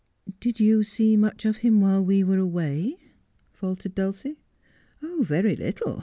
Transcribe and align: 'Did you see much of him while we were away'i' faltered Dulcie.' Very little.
'Did 0.39 0.59
you 0.59 0.81
see 0.81 1.15
much 1.15 1.45
of 1.45 1.57
him 1.57 1.79
while 1.79 2.03
we 2.03 2.23
were 2.23 2.39
away'i' 2.39 2.97
faltered 3.51 3.93
Dulcie.' 3.93 4.39
Very 5.29 5.55
little. 5.55 5.99